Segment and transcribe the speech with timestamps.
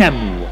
[0.00, 0.48] Amour.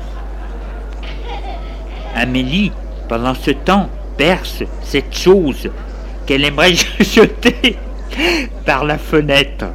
[2.14, 2.72] Amélie,
[3.08, 5.70] pendant ce temps, perce cette chose
[6.24, 7.76] qu'elle aimerait jeter
[8.64, 9.66] par la fenêtre.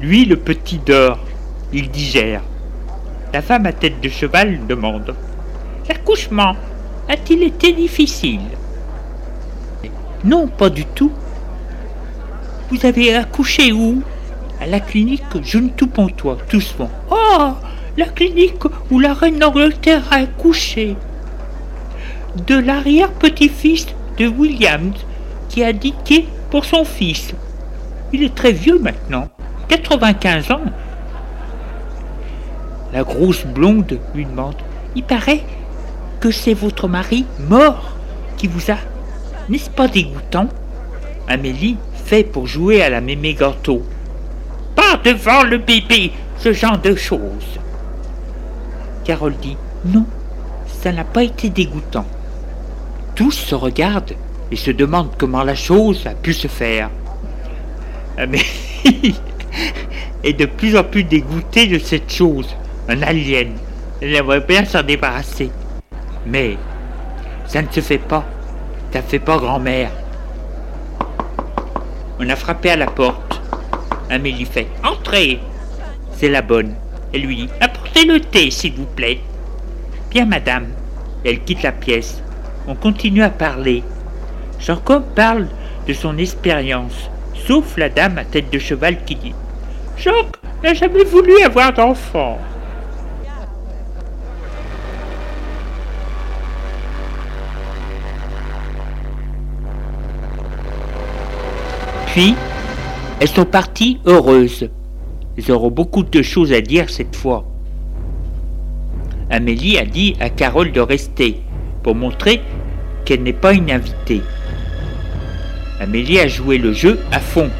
[0.00, 1.18] Lui, le petit dort,
[1.72, 2.42] il digère.
[3.32, 5.14] La femme à tête de cheval demande
[5.88, 6.56] L'accouchement
[7.08, 8.40] a-t-il été difficile?
[10.24, 11.12] Non, pas du tout.
[12.70, 14.02] Vous avez accouché où?
[14.60, 16.90] À la clinique Jeune tout Pontois, doucement.
[17.10, 17.52] Oh
[17.98, 20.96] la clinique où la reine d'Angleterre a accouché.
[22.46, 25.04] De l'arrière-petit-fils de Williams
[25.48, 27.34] qui a dicté pour son fils.
[28.12, 29.28] Il est très vieux maintenant,
[29.66, 30.60] 95 ans.
[32.92, 34.54] La grosse blonde lui demande
[34.94, 35.42] Il paraît
[36.20, 37.96] que c'est votre mari mort
[38.36, 38.76] qui vous a.
[39.48, 40.48] N'est-ce pas dégoûtant?
[41.26, 43.82] Amélie fait pour jouer à la mémé gâteau.
[44.76, 47.58] Pas devant le bébé, ce genre de choses.
[49.08, 50.04] Carole dit Non,
[50.66, 52.04] ça n'a pas été dégoûtant.
[53.14, 54.12] Tous se regardent
[54.50, 56.90] et se demandent comment la chose a pu se faire.
[58.18, 58.42] Ah, mais
[60.22, 62.54] est de plus en plus dégoûtée de cette chose,
[62.86, 63.52] un alien.
[64.02, 65.50] Elle aimerait bien s'en débarrasser.
[66.26, 66.58] Mais
[67.46, 68.26] ça ne se fait pas.
[68.92, 69.90] Ça fait pas grand-mère.
[72.20, 73.40] On a frappé à la porte.
[74.10, 75.40] Amélie fait Entrez
[76.12, 76.74] C'est la bonne.
[77.14, 77.48] Elle lui dit
[78.06, 79.18] Le thé, s'il vous plaît.
[80.10, 80.68] Bien, madame.
[81.24, 82.22] Elle quitte la pièce.
[82.68, 83.82] On continue à parler.
[84.60, 85.48] Jacob parle
[85.86, 89.34] de son expérience, sauf la dame à tête de cheval qui dit
[89.96, 92.38] Jacques n'a jamais voulu avoir d'enfant.
[102.06, 102.36] Puis,
[103.20, 104.70] elles sont parties heureuses.
[105.36, 107.44] Ils auront beaucoup de choses à dire cette fois.
[109.30, 111.40] Amélie a dit à Carole de rester
[111.82, 112.40] pour montrer
[113.04, 114.22] qu'elle n'est pas une invitée.
[115.80, 117.50] Amélie a joué le jeu à fond.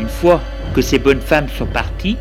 [0.00, 0.40] Une fois
[0.74, 2.16] que ces bonnes femmes sont parties,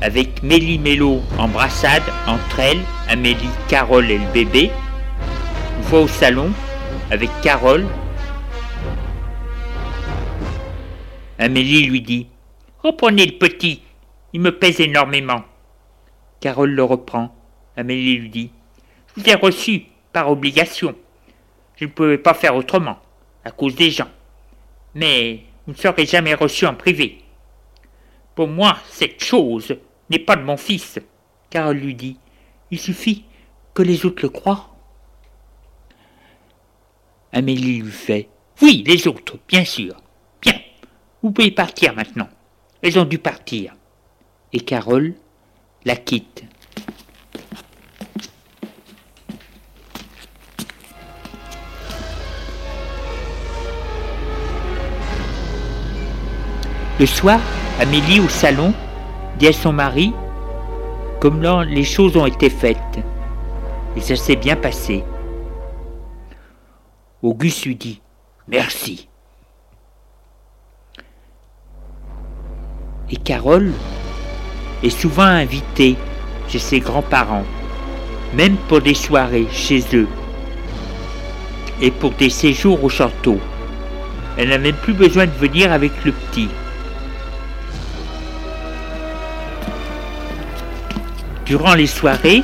[0.00, 3.36] avec Mélie Mélo en brassade entre elles, Amélie,
[3.68, 4.70] Carole et le bébé,
[5.92, 6.50] une au salon,
[7.10, 7.84] avec Carole,
[11.38, 12.26] Amélie lui dit
[12.82, 13.82] Reprenez le petit,
[14.32, 15.42] il me pèse énormément.
[16.40, 17.34] Carole le reprend.
[17.76, 18.50] Amélie lui dit
[19.08, 20.94] Je vous ai reçu, par obligation.
[21.76, 22.98] Je ne pouvais pas faire autrement,
[23.44, 24.10] à cause des gens.
[24.94, 27.22] Mais vous ne serez jamais reçu en privé.
[28.34, 29.76] Pour moi, cette chose
[30.08, 30.98] n'est pas de mon fils.
[31.50, 32.16] Carole lui dit,
[32.70, 33.24] il suffit
[33.74, 34.68] que les autres le croient.
[37.32, 38.28] Amélie lui fait,
[38.62, 39.94] oui, les autres, bien sûr.
[40.42, 40.58] Bien,
[41.22, 42.28] vous pouvez partir maintenant.
[42.82, 43.74] Elles ont dû partir.
[44.52, 45.14] Et Carole
[45.84, 46.44] la quitte.
[56.98, 57.40] Le soir,
[57.80, 58.74] Amélie au salon
[59.38, 60.12] dit à son mari
[61.18, 62.76] comment les choses ont été faites.
[63.96, 65.02] Et ça s'est bien passé.
[67.22, 68.02] Auguste lui dit
[68.48, 69.08] Merci.
[73.08, 73.72] Et Carole
[74.82, 75.96] est souvent invitée
[76.48, 77.44] chez ses grands-parents,
[78.34, 80.08] même pour des soirées chez eux
[81.80, 83.38] et pour des séjours au château.
[84.36, 86.48] Elle n'a même plus besoin de venir avec le petit.
[91.46, 92.42] Durant les soirées,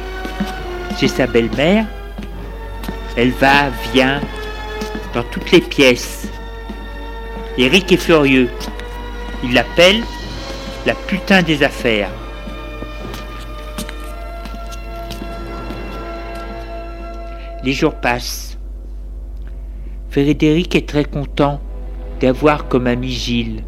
[0.98, 1.86] chez sa belle-mère,
[3.16, 4.20] elle va, vient,
[5.14, 6.28] dans toutes les pièces.
[7.56, 8.50] Eric est furieux.
[9.42, 10.02] Il l'appelle
[10.84, 12.10] la putain des affaires.
[17.66, 18.56] Les jours passent.
[20.10, 21.60] Frédéric est très content
[22.20, 23.64] d'avoir comme ami Gilles.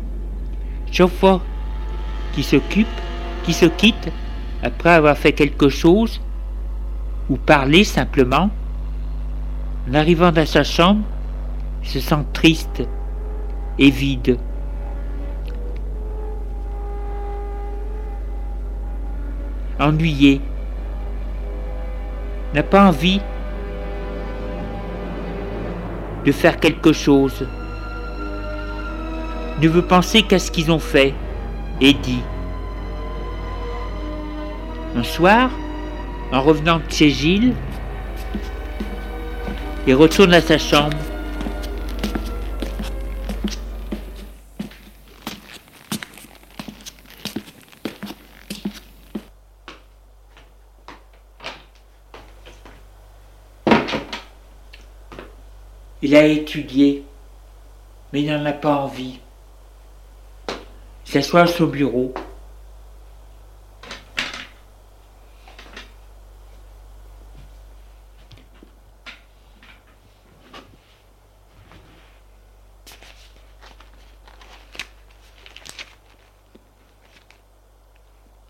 [0.93, 1.41] Chaque fois
[2.33, 2.87] qu'il s'occupe,
[3.43, 4.13] qu'il se quitte,
[4.63, 6.21] après avoir fait quelque chose,
[7.29, 8.51] ou parlé simplement,
[9.91, 11.03] en arrivant dans sa chambre,
[11.83, 12.85] il se sent triste
[13.81, 14.39] et vide.
[19.81, 20.41] Ennuyé,
[22.55, 23.21] n'a pas envie
[26.29, 27.47] de faire quelque chose,
[29.63, 31.15] ne veut penser qu'à ce qu'ils ont fait
[31.81, 32.23] et dit.
[34.95, 35.51] Un soir,
[36.31, 37.55] en revenant de chez Gilles,
[39.87, 40.99] il retourne à sa chambre.
[56.19, 57.05] A étudié,
[58.13, 59.21] mais il n'en a pas envie.
[61.07, 62.13] Il s'assoit son bureau.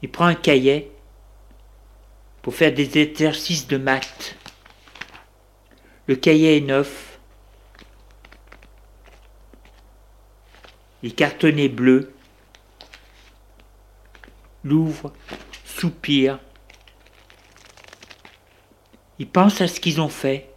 [0.01, 0.91] Il prend un cahier
[2.41, 4.37] pour faire des exercices de maths.
[6.07, 7.08] Le cahier est neuf.
[11.03, 12.13] Les cartonnets bleus.
[14.65, 15.13] L'ouvre,
[15.65, 16.39] soupire.
[19.19, 20.51] Il pense à ce qu'ils ont fait.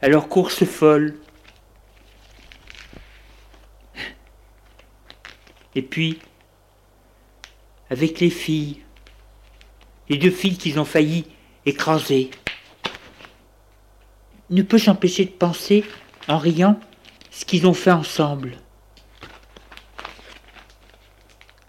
[0.00, 1.18] À leur course folle.
[5.74, 6.18] Et puis,
[7.88, 8.82] avec les filles,
[10.08, 11.26] les deux filles qu'ils ont failli
[11.64, 12.30] écraser,
[14.50, 15.84] ne peut s'empêcher de penser,
[16.28, 16.78] en riant,
[17.32, 18.58] ce qu'ils ont fait ensemble.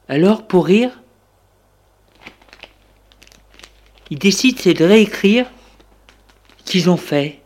[0.08, 0.92] Alors, pour rire,
[4.12, 5.48] il décide c'est de réécrire
[6.60, 7.40] ce qu'ils ont fait.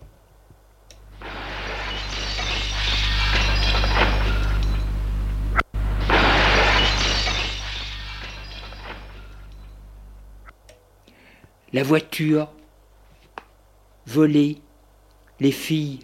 [11.74, 12.50] la voiture,
[14.08, 14.58] voler,
[15.40, 16.00] les filles,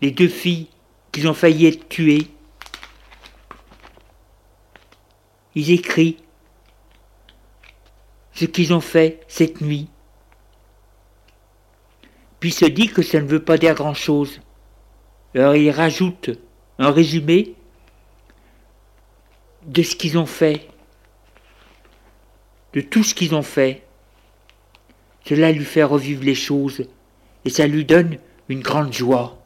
[0.00, 0.68] les deux filles
[1.14, 2.26] qu'ils ont failli être tuées.
[5.54, 6.16] Ils écrivent
[8.32, 9.88] ce qu'ils ont fait cette nuit.
[12.40, 14.40] Puis se dit que ça ne veut pas dire grand-chose.
[15.36, 16.30] Alors il rajoute
[16.80, 17.54] un résumé
[19.66, 20.66] de ce qu'ils ont fait,
[22.72, 23.84] de tout ce qu'ils ont fait.
[25.24, 26.84] Cela lui fait revivre les choses
[27.44, 28.18] et ça lui donne
[28.48, 29.43] une grande joie.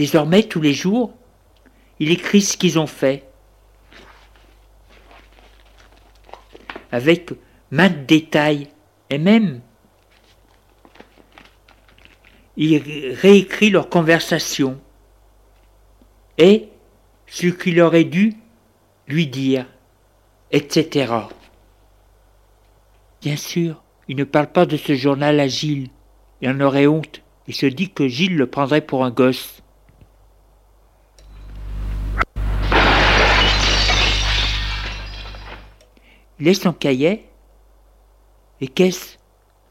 [0.00, 1.12] Désormais, tous les jours,
[1.98, 3.28] il écrit ce qu'ils ont fait,
[6.90, 7.32] avec
[7.70, 8.68] maintes détails,
[9.10, 9.60] et même
[12.56, 12.78] il
[13.12, 14.80] réécrit leur conversation.
[16.38, 16.70] Et
[17.26, 18.32] ce qu'il aurait dû
[19.06, 19.66] lui dire,
[20.50, 21.12] etc.
[23.20, 25.90] Bien sûr, il ne parle pas de ce journal à Gilles.
[26.40, 29.62] Il en aurait honte et se dit que Gilles le prendrait pour un gosse.
[36.40, 37.26] Laisse son cahier.
[38.60, 39.16] Et qu'est-ce?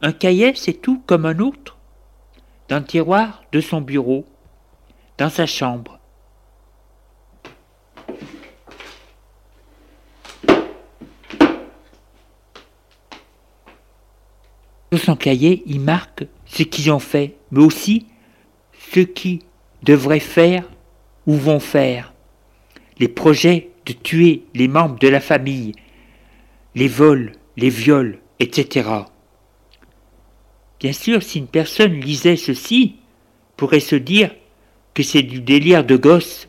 [0.01, 1.77] Un cahier, c'est tout comme un autre
[2.69, 4.25] Dans le tiroir de son bureau,
[5.17, 5.99] dans sa chambre.
[14.91, 18.07] Sur son cahier, il marque ce qu'ils ont fait, mais aussi
[18.91, 19.41] ce qu'ils
[19.83, 20.63] devraient faire
[21.27, 22.13] ou vont faire.
[22.97, 25.73] Les projets de tuer les membres de la famille,
[26.79, 28.89] les vols, les viols, etc.
[30.79, 32.95] Bien sûr, si une personne lisait ceci,
[33.57, 34.33] pourrait se dire
[34.93, 36.47] que c'est du délire de gosse.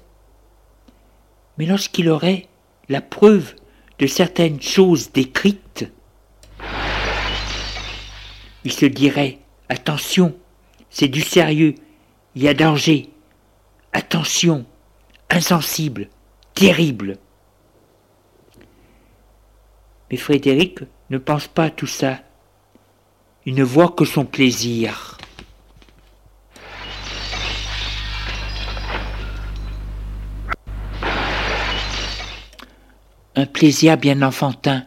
[1.59, 2.47] Mais lorsqu'il aurait
[2.89, 3.57] la preuve
[3.99, 5.91] de certaines choses décrites,
[8.63, 10.37] il se dirait Attention,
[10.91, 11.75] c'est du sérieux,
[12.37, 13.09] il y a danger.
[13.93, 14.65] Attention,
[15.29, 16.09] insensible,
[16.55, 17.19] terrible.
[20.11, 22.19] Mais Frédéric ne pense pas à tout ça.
[23.47, 25.19] Il ne voit que son plaisir.
[33.37, 34.85] Un plaisir bien enfantin.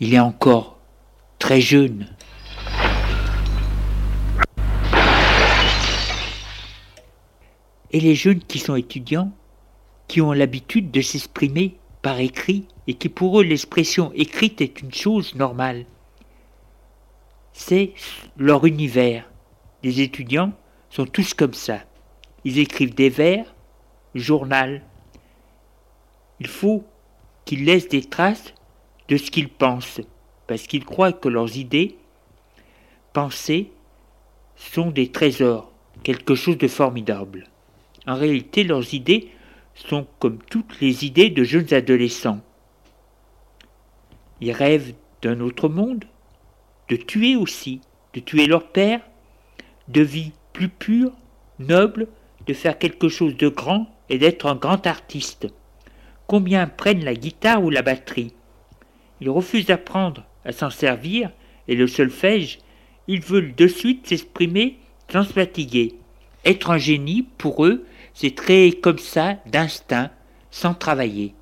[0.00, 0.78] Il est encore
[1.38, 2.06] très jeune.
[7.92, 9.30] et les jeunes qui sont étudiants,
[10.08, 14.92] qui ont l'habitude de s'exprimer par écrit et qui pour eux l'expression écrite est une
[14.92, 15.86] chose normale.
[17.52, 17.92] C'est
[18.36, 19.30] leur univers.
[19.82, 20.52] Les étudiants
[20.90, 21.80] sont tous comme ça.
[22.44, 23.54] Ils écrivent des vers,
[24.14, 24.82] journal.
[26.40, 26.84] Il faut
[27.44, 28.52] qu'ils laissent des traces
[29.08, 30.00] de ce qu'ils pensent,
[30.46, 31.96] parce qu'ils croient que leurs idées,
[33.12, 33.70] pensées,
[34.56, 35.70] sont des trésors,
[36.02, 37.48] quelque chose de formidable.
[38.06, 39.28] En réalité, leurs idées
[39.74, 42.40] sont comme toutes les idées de jeunes adolescents.
[44.40, 46.04] Ils rêvent d'un autre monde,
[46.88, 47.80] de tuer aussi,
[48.14, 49.00] de tuer leur père,
[49.88, 51.12] de vie plus pure,
[51.58, 52.08] noble,
[52.46, 55.46] de faire quelque chose de grand et d'être un grand artiste.
[56.26, 58.34] Combien prennent la guitare ou la batterie?
[59.20, 61.30] Ils refusent d'apprendre à s'en servir
[61.68, 62.58] et le solfège,
[63.06, 65.94] ils veulent de suite s'exprimer sans se fatiguer.
[66.44, 70.10] Être un génie, pour eux, c'est créé comme ça, d'instinct,
[70.50, 71.34] sans travailler.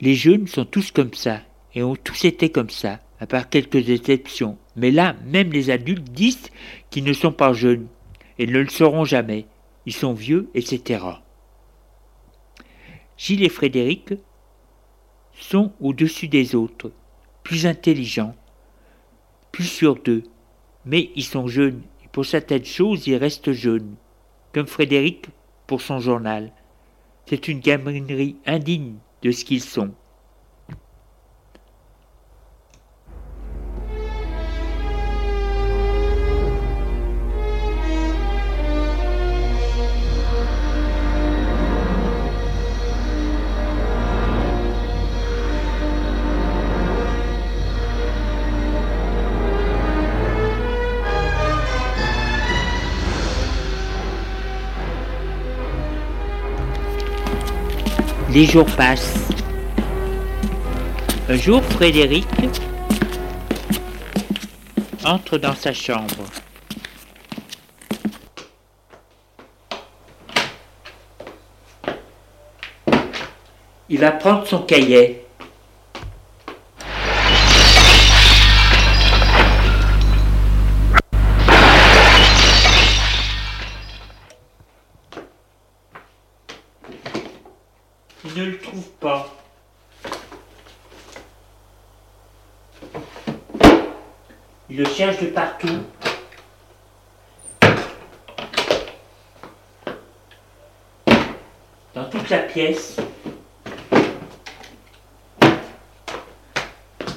[0.00, 1.40] Les jeunes sont tous comme ça,
[1.74, 4.58] et ont tous été comme ça, à part quelques exceptions.
[4.76, 6.50] Mais là, même les adultes disent
[6.90, 7.86] qu'ils ne sont pas jeunes,
[8.38, 9.46] et ne le seront jamais.
[9.86, 11.04] Ils sont vieux, etc.
[13.16, 14.14] Gilles et Frédéric
[15.34, 16.92] sont au-dessus des autres,
[17.42, 18.34] plus intelligents,
[19.50, 20.22] plus sûrs d'eux,
[20.84, 23.94] mais ils sont jeunes, et pour certaines choses ils restent jeunes
[24.52, 25.26] comme Frédéric
[25.66, 26.52] pour son journal.
[27.26, 29.92] C'est une gaminerie indigne de ce qu'ils sont.
[58.32, 59.28] Les jours passent.
[61.28, 62.26] Un jour, Frédéric
[65.04, 66.24] entre dans sa chambre.
[73.90, 75.26] Il va prendre son cahier.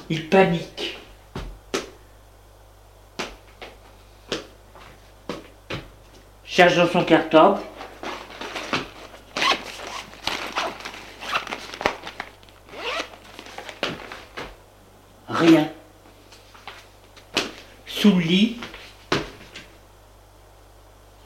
[0.08, 0.98] Il panique.
[6.44, 7.60] Cherche dans son cartable.
[15.28, 15.70] Rien.
[17.86, 18.60] Sous le lit,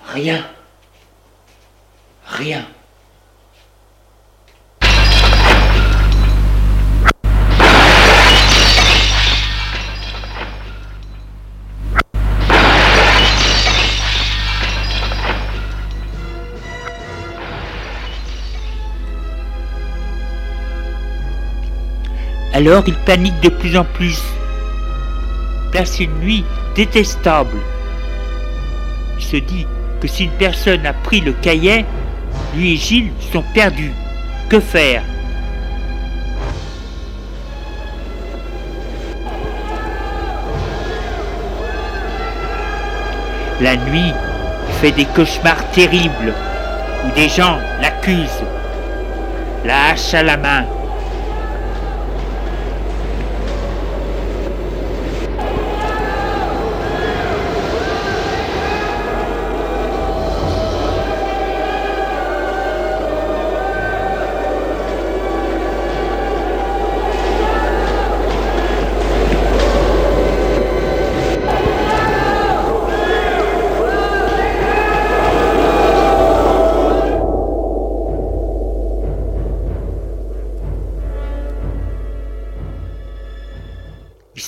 [0.06, 0.44] rien.
[2.24, 2.66] Rien.
[22.60, 24.22] Alors il panique de plus en plus.
[25.72, 26.44] Place une nuit
[26.76, 27.56] détestable.
[29.18, 29.66] Il se dit
[29.98, 31.86] que si une personne a pris le cahier,
[32.54, 33.94] lui et Gilles sont perdus.
[34.50, 35.02] Que faire?
[43.62, 44.12] La nuit,
[44.82, 46.34] fait des cauchemars terribles
[47.06, 48.44] où des gens l'accusent,
[49.64, 50.66] la hache à la main.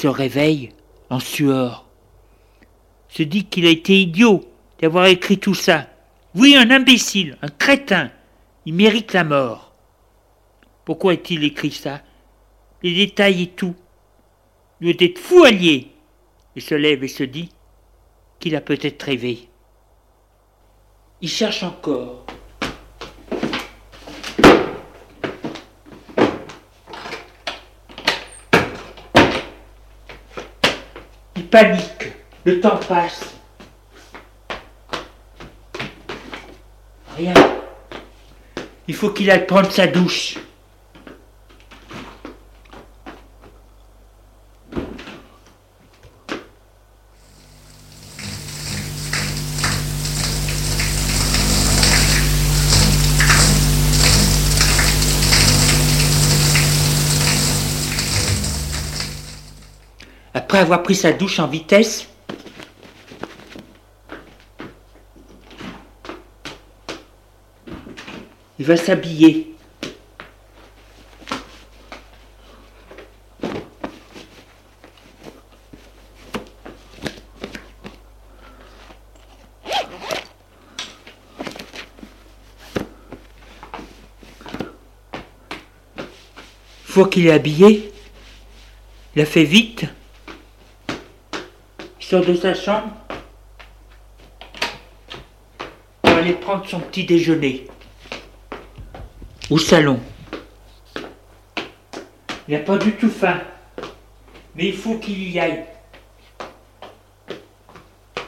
[0.02, 0.70] Se réveille
[1.10, 1.86] en sueur.
[3.08, 4.42] Se dit qu'il a été idiot
[4.80, 5.86] d'avoir écrit tout ça.
[6.34, 8.10] Oui, un imbécile, un crétin.
[8.66, 9.72] Il mérite la mort.
[10.84, 12.00] Pourquoi a-t-il écrit ça?
[12.82, 13.76] Les détails et tout.
[14.80, 15.92] Il doit être fou allié.
[16.56, 17.50] Il se lève et se dit
[18.40, 19.48] qu'il a peut-être rêvé.
[21.20, 22.26] Il cherche encore.
[31.52, 32.12] Panique.
[32.44, 33.34] Le temps passe.
[37.16, 37.34] Rien.
[38.88, 40.38] Il faut qu'il aille prendre sa douche.
[60.34, 62.08] Après pris sa douche en vitesse,
[68.58, 69.48] il va s'habiller.
[86.84, 87.90] Fois qu'il est habillé,
[89.16, 89.86] il a fait vite.
[92.12, 92.92] De sa chambre
[96.02, 97.66] pour aller prendre son petit déjeuner
[99.48, 99.98] au salon.
[102.46, 103.40] Il n'a pas du tout faim,
[104.54, 105.64] mais il faut qu'il y aille.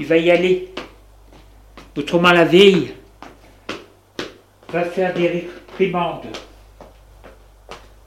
[0.00, 0.72] Il va y aller.
[1.94, 2.94] Autrement, la veille
[4.70, 6.24] va faire des réprimandes.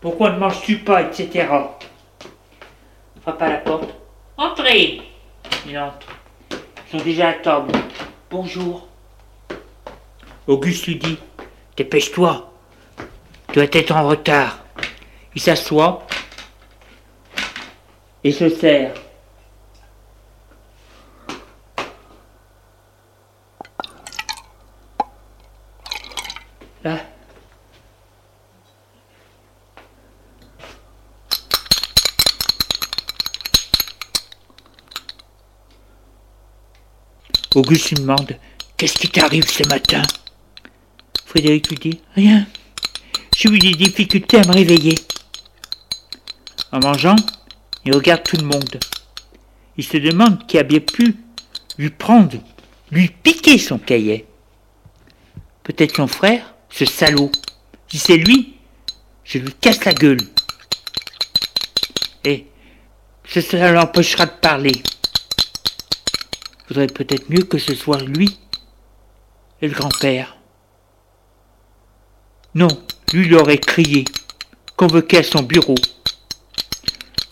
[0.01, 1.47] Pourquoi ne manges-tu pas, etc.
[3.21, 3.93] Frappe à la porte.
[4.37, 5.03] Entrez
[5.65, 6.07] Il entre.
[6.51, 7.71] Ils sont déjà à table.
[8.29, 8.87] Bonjour.
[10.45, 11.17] Auguste lui dit
[11.75, 12.51] Dépêche-toi.
[13.47, 14.59] Tu dois être en retard.
[15.35, 16.05] Il s'assoit
[18.23, 18.93] et se sert.
[37.57, 38.37] Auguste lui demande
[38.77, 40.03] Qu'est-ce qui t'arrive ce matin?
[41.25, 42.45] Frédéric lui dit Rien.
[43.35, 44.93] J'ai eu des difficultés à me réveiller.
[46.71, 47.15] En mangeant,
[47.83, 48.79] il regarde tout le monde.
[49.75, 51.15] Il se demande qui a bien pu
[51.79, 52.37] lui prendre,
[52.91, 54.27] lui piquer son cahier.
[55.63, 57.31] Peut-être son frère, ce salaud.
[57.87, 58.53] Si c'est lui,
[59.23, 60.21] je lui casse la gueule.
[62.23, 62.45] Et
[63.25, 64.83] ça l'empêchera de parler.
[66.67, 68.37] Faudrait peut-être mieux que ce soit lui
[69.61, 70.37] et le grand-père.
[72.55, 72.67] Non,
[73.13, 74.03] lui il aurait crié,
[74.75, 75.75] convoqué à son bureau,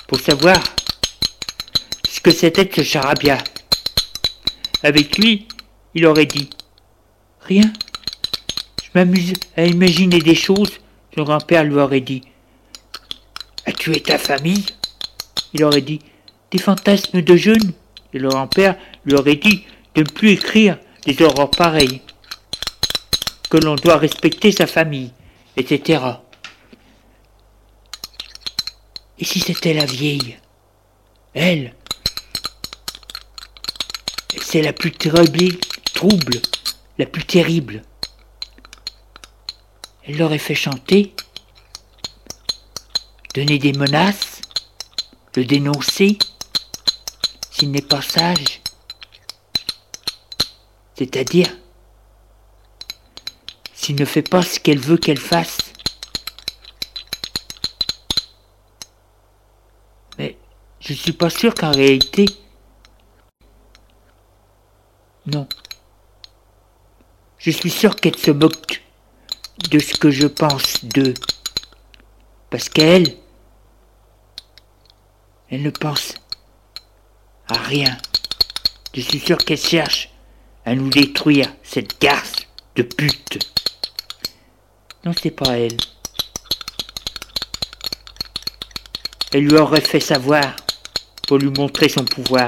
[0.07, 0.57] pour savoir
[2.07, 3.37] ce que c'était ce charabia.
[4.83, 5.47] Avec lui,
[5.95, 6.49] il aurait dit
[7.41, 7.73] Rien.
[8.83, 10.79] Je m'amuse à imaginer des choses.
[11.15, 12.21] Son grand-père lui aurait dit
[13.65, 14.65] As tué ta famille?
[15.53, 15.99] Il aurait dit
[16.51, 17.73] Des fantasmes de jeunes
[18.13, 19.65] Et le grand-père lui aurait dit
[19.95, 22.01] de ne plus écrire des horreurs pareilles.
[23.49, 25.11] Que l'on doit respecter sa famille,
[25.55, 26.03] etc.
[29.19, 30.37] Et si c'était la vieille
[31.33, 31.75] Elle
[34.41, 35.57] C'est la plus terrible,
[35.93, 36.41] trouble,
[36.97, 37.83] la plus terrible.
[40.03, 41.13] Elle l'aurait fait chanter
[43.35, 44.39] donner des menaces,
[45.35, 46.17] le dénoncer,
[47.51, 48.61] s'il n'est pas sage.
[50.97, 51.49] C'est-à-dire,
[53.73, 55.57] s'il ne fait pas ce qu'elle veut qu'elle fasse.
[60.17, 60.37] Mais
[60.79, 62.25] je ne suis pas sûr qu'en réalité...
[65.27, 65.47] Non.
[67.39, 68.83] Je suis sûr qu'elle se moque
[69.71, 71.15] de ce que je pense d'eux.
[72.49, 73.17] Parce qu'elle,
[75.49, 76.13] elle ne pense
[77.47, 77.97] à rien.
[78.93, 80.14] Je suis sûr qu'elle cherche
[80.65, 82.33] à nous détruire, cette garce
[82.75, 83.39] de pute.
[85.03, 85.77] Non, c'est pas elle.
[89.31, 90.55] Elle lui aurait fait savoir
[91.27, 92.47] pour lui montrer son pouvoir.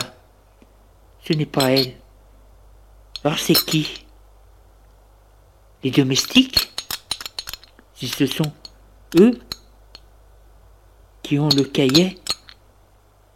[1.28, 1.96] Ce n'est pas elle.
[3.24, 4.06] Alors c'est qui?
[5.84, 6.72] Les domestiques?
[7.94, 8.52] Si ce sont
[9.20, 9.38] eux
[11.24, 12.18] qui ont le cahier,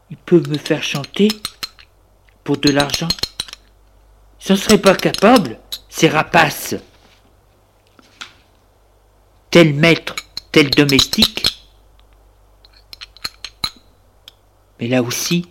[0.09, 1.27] ils peuvent me faire chanter
[2.43, 3.07] pour de l'argent.
[4.47, 6.75] Ils ne seraient pas capables, ces rapaces.
[9.49, 10.15] Tel maître,
[10.51, 11.67] tel domestique.
[14.79, 15.45] Mais là aussi,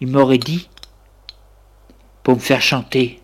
[0.00, 0.68] il m'aurait dit,
[2.22, 3.22] pour me faire chanter.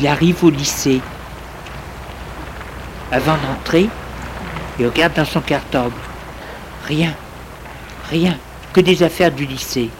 [0.00, 1.00] Il arrive au lycée.
[3.12, 3.86] Avant d'entrer,
[4.78, 5.94] il regarde dans son cartable.
[6.86, 7.12] Rien,
[8.08, 8.34] rien,
[8.72, 9.90] que des affaires du lycée.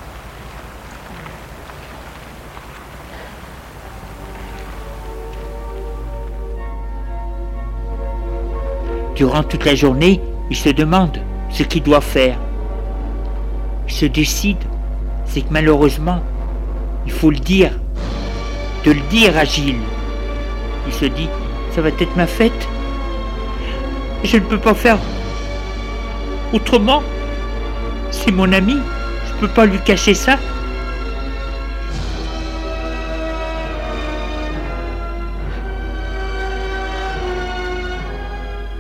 [9.17, 11.19] Durant toute la journée, il se demande
[11.51, 12.39] ce qu'il doit faire.
[13.87, 14.65] Il se décide,
[15.27, 16.23] c'est que malheureusement,
[17.05, 17.73] il faut le dire,
[18.85, 19.81] de le dire à Gilles.
[20.87, 21.29] Il se dit,
[21.75, 22.69] ça va être ma fête.
[24.25, 24.99] Je ne peux pas faire
[26.53, 27.03] autrement.
[28.11, 28.77] C'est mon ami.
[29.27, 30.39] Je ne peux pas lui cacher ça.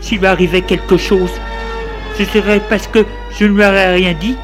[0.00, 1.30] S'il lui arrivait quelque chose,
[2.18, 3.06] ce serait parce que
[3.38, 4.36] je ne lui aurais rien dit.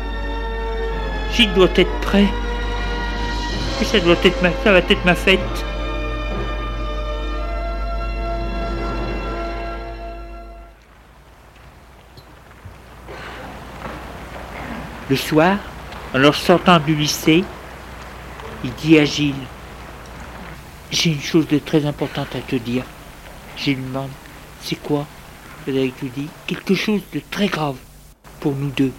[1.32, 2.26] Gilles doit être prêt
[3.84, 5.40] ça va être ma fête.
[15.08, 15.58] Le soir,
[16.14, 17.44] en sortant du lycée,
[18.64, 19.34] il dit à Gilles
[20.90, 22.84] J'ai une chose de très importante à te dire.
[23.56, 24.10] Gilles demande
[24.62, 25.06] C'est quoi?
[25.62, 27.76] Frédéric lui dit Quelque chose de très grave
[28.40, 28.92] pour nous deux.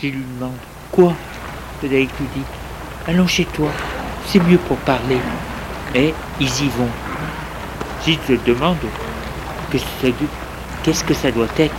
[0.00, 0.56] Gilles lui demande
[0.92, 1.14] Quoi?
[1.78, 2.57] Frédéric lui dit
[3.08, 3.70] Allons chez toi,
[4.26, 5.16] c'est mieux pour parler.
[5.94, 6.90] Et ils y vont.
[8.04, 8.76] Gilles se demande
[9.70, 11.74] qu'est-ce que ça doit être.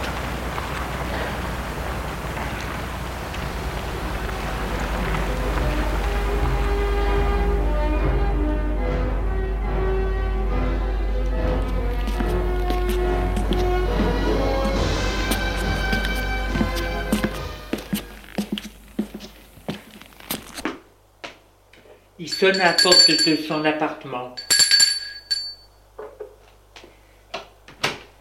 [22.57, 24.35] La porte de son appartement.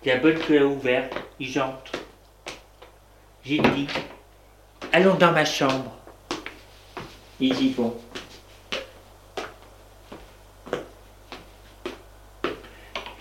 [0.04, 1.92] La bonne clé ouverte, il entre.
[3.44, 3.86] J'ai dit,
[4.92, 5.92] allons dans ma chambre.
[7.40, 7.96] Ils y vont.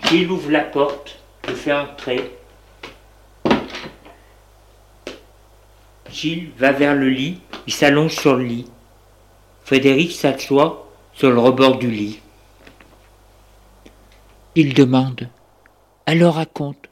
[0.04, 2.32] Gilles ouvre la porte, le fait entrer.
[6.10, 8.70] Gilles va vers le lit, il s'allonge sur le lit.
[9.64, 10.87] Frédéric s'assoit
[11.18, 12.20] sur le rebord du lit.
[14.54, 15.28] Il demande
[16.06, 16.88] Alors raconte.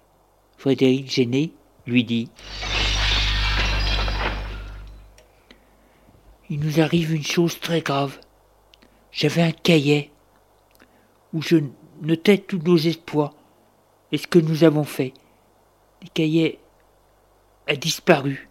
[0.59, 1.53] Frédéric gêné
[1.87, 2.29] lui dit
[6.51, 8.19] Il nous arrive une chose très grave.
[9.13, 10.11] J'avais un cahier
[11.33, 11.59] où je
[12.03, 13.35] notais tous nos espoirs
[14.11, 15.15] et ce que nous avons fait.
[16.03, 16.59] Le cahier
[17.69, 18.49] a disparu.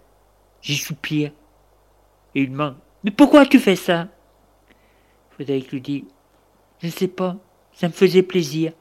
[0.62, 1.34] J'y soupire.
[2.34, 4.08] Et il demande Mais pourquoi tu fais ça?
[5.36, 6.06] Frédéric lui dit
[6.82, 7.36] Je ne sais pas,
[7.74, 8.72] ça me faisait plaisir.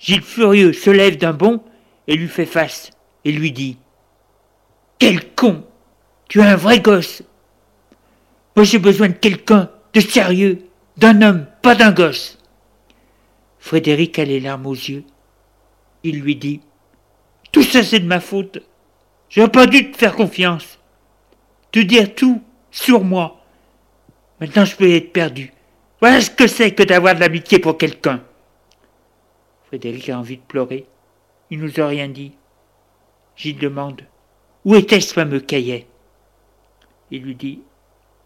[0.00, 1.62] Gilles furieux se lève d'un bond
[2.08, 2.90] et lui fait face
[3.24, 3.78] et lui dit
[4.98, 5.64] Quel con
[6.28, 7.22] Tu es un vrai gosse
[8.56, 12.38] Moi j'ai besoin de quelqu'un de sérieux, d'un homme, pas d'un gosse.
[13.60, 15.04] Frédéric a les larmes aux yeux.
[16.02, 16.60] Il lui dit
[17.52, 18.58] Tout ça c'est de ma faute.
[19.28, 20.80] J'aurais pas dû te faire confiance.
[21.70, 22.42] Te dire tout
[22.72, 23.44] sur moi.
[24.40, 25.52] Maintenant je peux être perdu.
[26.00, 28.22] Voilà ce que c'est que d'avoir de l'amitié pour quelqu'un.
[29.66, 30.86] Frédéric a envie de pleurer.
[31.50, 32.32] Il nous a rien dit.
[33.36, 34.02] Gilles demande
[34.64, 35.86] Où était ce fameux cahier?
[37.10, 37.60] Il lui dit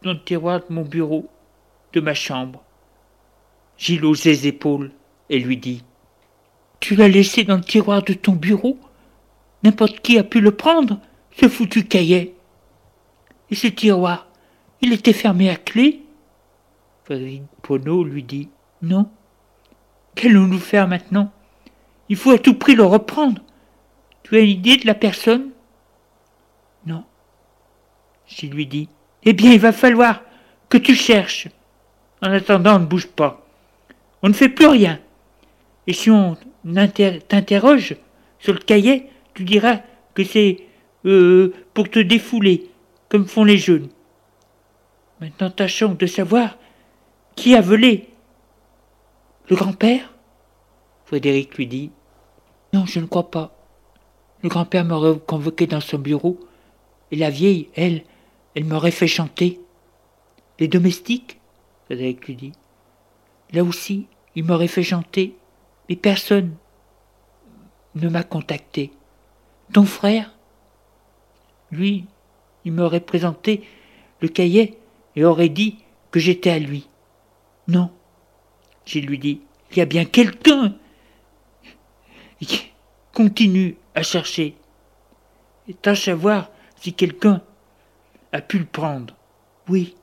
[0.03, 1.29] Dans le tiroir de mon bureau,
[1.93, 2.63] de ma chambre.
[3.77, 4.93] Gilles hausse les épaules
[5.29, 5.83] et lui dit
[6.79, 8.79] Tu l'as laissé dans le tiroir de ton bureau?
[9.65, 11.01] N'importe qui a pu le prendre,
[11.33, 12.37] ce foutu cahier.
[13.51, 14.29] Et ce tiroir,
[14.81, 16.04] il était fermé à clé
[17.05, 18.49] Frédéric Pono lui dit
[18.81, 19.11] Non.
[20.15, 21.31] Qu'allons-nous faire maintenant?
[22.09, 23.43] Il faut à tout prix le reprendre.
[24.23, 25.51] Tu as une idée de la personne?
[26.87, 27.05] Non.
[28.27, 28.89] Je lui dis
[29.25, 30.23] Eh bien, il va falloir
[30.71, 31.49] que tu cherches.
[32.23, 33.47] En attendant, on ne bouge pas.
[34.23, 34.99] On ne fait plus rien.
[35.87, 37.97] Et si on t'interroge
[38.39, 39.81] sur le cahier, tu diras
[40.15, 40.61] que c'est
[41.05, 42.71] euh, pour te défouler,
[43.11, 43.89] comme font les jeunes.
[45.21, 46.57] Maintenant, tâchons de savoir
[47.37, 48.09] qui a volé
[49.49, 50.15] Le grand-père
[51.05, 51.91] Frédéric lui dit
[52.73, 53.55] Non, je ne crois pas.
[54.43, 56.39] Le grand-père m'aurait convoqué dans son bureau,
[57.11, 58.05] et la vieille, elle,
[58.55, 59.61] elle m'aurait fait chanter.
[60.59, 61.41] Les domestiques?
[61.87, 62.53] Frédéric lui dit.
[63.53, 65.37] Là aussi, il m'aurait fait chanter,
[65.89, 66.55] mais personne
[67.95, 68.93] ne m'a contacté.
[69.73, 70.33] Ton frère
[71.71, 72.07] Lui,
[72.65, 73.63] il m'aurait présenté
[74.21, 74.79] le cahier
[75.17, 75.79] et aurait dit
[76.11, 76.89] que j'étais à lui.
[77.69, 77.91] Non.
[78.85, 80.75] Je lui dis, il y a bien quelqu'un
[83.15, 84.57] continue à chercher.
[85.69, 87.41] Et tâche à voir si quelqu'un
[88.33, 89.17] a pu le prendre.
[89.69, 89.97] Oui.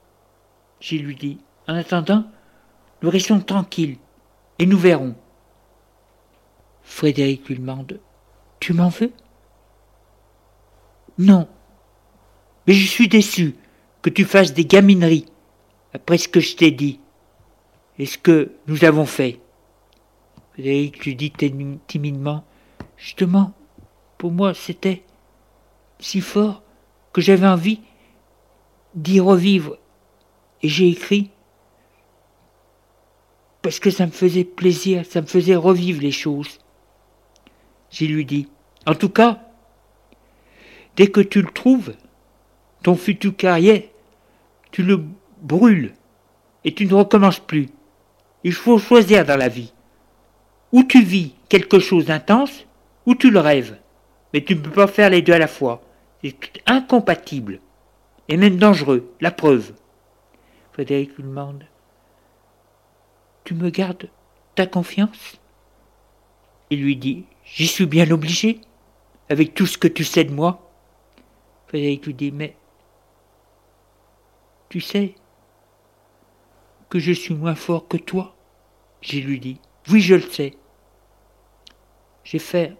[0.80, 2.26] Je lui dis, en attendant,
[3.04, 3.98] nous restons tranquilles
[4.58, 5.16] et nous verrons.
[6.82, 8.00] Frédéric lui demande,
[8.60, 9.12] tu m'en veux?
[11.20, 11.48] Non.
[12.66, 13.56] Mais je suis déçu
[14.02, 15.28] que tu fasses des gamineries
[15.94, 17.00] après ce que je t'ai dit
[18.02, 19.40] et ce que nous avons fait.
[20.54, 21.32] Frédéric lui dit
[21.86, 22.44] timidement
[22.98, 23.54] Justement,
[24.18, 25.04] pour moi, c'était
[26.00, 26.64] si fort
[27.14, 27.80] que j'avais envie
[28.96, 29.78] d'y revivre.
[30.64, 31.30] Et j'ai écrit
[33.62, 36.58] parce que ça me faisait plaisir, ça me faisait revivre les choses.
[37.92, 38.48] J'ai lui dit
[38.88, 39.44] En tout cas,
[40.96, 41.94] dès que tu le trouves,
[42.82, 43.84] ton futur carrière,
[44.72, 45.06] tu le
[45.44, 45.94] brûles
[46.64, 47.70] et tu ne recommences plus.
[48.44, 49.74] Il faut choisir dans la vie.
[50.72, 52.66] Ou tu vis quelque chose d'intense,
[53.06, 53.78] ou tu le rêves.
[54.34, 55.82] Mais tu ne peux pas faire les deux à la fois.
[56.24, 57.60] C'est incompatible.
[58.30, 59.12] Et même dangereux.
[59.20, 59.74] La preuve.
[60.72, 61.66] Frédéric lui demande.
[63.44, 64.10] Tu me gardes
[64.56, 65.40] ta confiance?
[66.70, 67.26] Il lui dit.
[67.44, 68.62] J'y suis bien obligé,
[69.28, 70.72] avec tout ce que tu sais de moi.
[71.68, 72.32] Frédéric lui dit.
[72.32, 72.56] Mais
[74.70, 75.16] tu sais,
[76.92, 78.36] que je suis moins fort que toi
[79.02, 79.60] J'ai lui dit.
[79.90, 80.58] Oui, je le sais.
[82.26, 82.76] J'ai fait.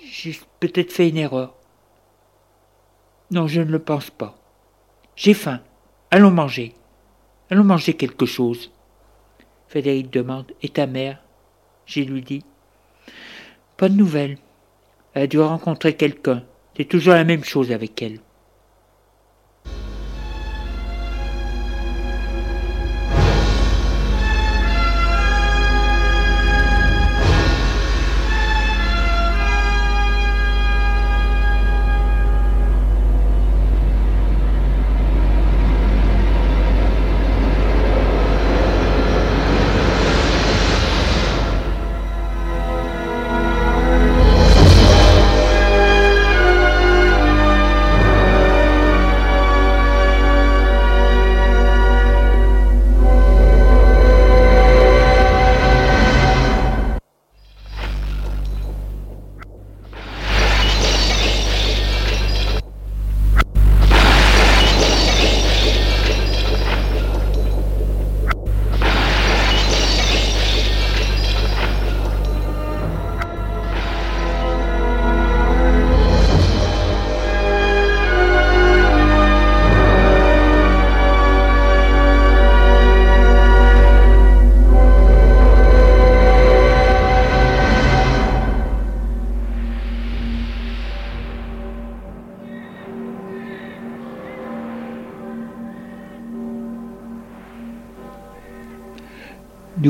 [0.00, 1.54] J'ai peut-être fait une erreur.
[3.32, 4.38] Non, je ne le pense pas.
[5.16, 5.60] J'ai faim.
[6.12, 6.74] Allons manger.
[7.50, 8.70] Allons manger quelque chose.
[9.66, 10.52] Frédéric demande.
[10.62, 11.24] Et ta mère?
[11.86, 12.44] J'ai lui dit.
[13.76, 14.38] Pas de nouvelles.
[15.14, 16.44] Elle a dû rencontrer quelqu'un.
[16.76, 18.20] C'est toujours la même chose avec elle.